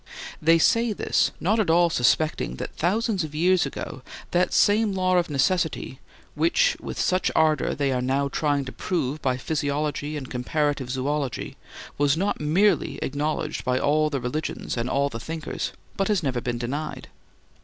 They 0.41 0.57
say 0.57 0.93
this, 0.93 1.29
not 1.39 1.59
at 1.59 1.69
all 1.69 1.91
suspecting 1.91 2.55
that 2.55 2.75
thousands 2.75 3.23
of 3.23 3.35
years 3.35 3.67
ago 3.67 4.01
that 4.31 4.51
same 4.51 4.93
law 4.93 5.15
of 5.17 5.29
necessity 5.29 5.99
which 6.33 6.75
with 6.81 6.99
such 6.99 7.29
ardor 7.35 7.75
they 7.75 7.91
are 7.91 8.01
now 8.01 8.27
trying 8.27 8.65
to 8.65 8.71
prove 8.71 9.21
by 9.21 9.37
physiology 9.37 10.17
and 10.17 10.27
comparative 10.27 10.89
zoology 10.89 11.55
was 11.99 12.17
not 12.17 12.41
merely 12.41 12.97
acknowledged 13.03 13.63
by 13.63 13.77
all 13.77 14.09
the 14.09 14.19
religions 14.19 14.75
and 14.75 14.89
all 14.89 15.07
the 15.09 15.19
thinkers, 15.19 15.71
but 15.97 16.07
has 16.07 16.23
never 16.23 16.41
been 16.41 16.57
denied. 16.57 17.07